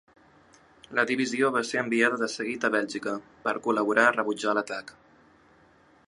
La 0.99 1.03
divisió 1.09 1.51
va 1.57 1.61
ser 1.71 1.81
enviada 1.81 2.17
de 2.21 2.29
seguit 2.35 2.65
a 2.69 2.71
Bèlgica 2.75 3.13
per 3.47 3.53
col·laborar 3.67 4.07
a 4.13 4.15
rebutjar 4.17 4.55
l'atac. 4.59 4.95